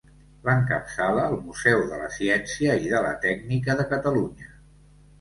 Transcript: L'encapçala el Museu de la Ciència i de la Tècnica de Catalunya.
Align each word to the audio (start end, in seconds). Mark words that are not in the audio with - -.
L'encapçala 0.45 1.25
el 1.33 1.37
Museu 1.51 1.85
de 1.93 2.01
la 2.05 2.09
Ciència 2.17 2.81
i 2.87 2.93
de 2.97 3.05
la 3.09 3.15
Tècnica 3.29 3.81
de 3.83 3.91
Catalunya. 3.97 4.55